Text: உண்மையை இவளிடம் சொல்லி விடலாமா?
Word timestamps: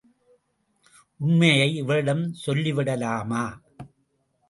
உண்மையை 1.19 1.69
இவளிடம் 1.75 2.33
சொல்லி 2.33 2.73
விடலாமா? 2.73 3.43